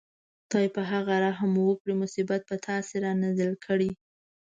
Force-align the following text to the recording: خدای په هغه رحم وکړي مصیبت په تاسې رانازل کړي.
خدای 0.45 0.67
په 0.75 0.81
هغه 0.91 1.15
رحم 1.25 1.51
وکړي 1.67 1.93
مصیبت 2.03 2.41
په 2.49 2.55
تاسې 2.67 2.93
رانازل 3.05 3.51
کړي. 3.65 3.91